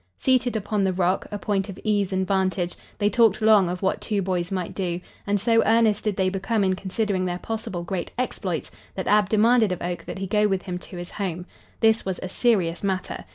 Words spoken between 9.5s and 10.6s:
of Oak that he go